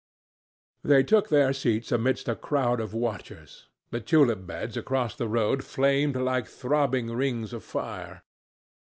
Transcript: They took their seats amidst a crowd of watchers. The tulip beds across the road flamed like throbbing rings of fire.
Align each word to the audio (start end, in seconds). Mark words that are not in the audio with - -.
They 0.83 1.03
took 1.03 1.29
their 1.29 1.53
seats 1.53 1.91
amidst 1.91 2.27
a 2.27 2.35
crowd 2.35 2.81
of 2.81 2.95
watchers. 2.95 3.67
The 3.91 3.99
tulip 4.01 4.47
beds 4.47 4.75
across 4.75 5.15
the 5.15 5.27
road 5.27 5.63
flamed 5.63 6.15
like 6.15 6.47
throbbing 6.47 7.11
rings 7.13 7.53
of 7.53 7.63
fire. 7.63 8.23